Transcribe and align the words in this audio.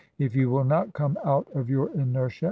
If 0.17 0.33
you 0.35 0.49
will 0.49 0.63
not 0.63 0.93
come 0.93 1.15
out 1.23 1.47
of 1.53 1.69
your 1.69 1.91
inertia 1.93 2.39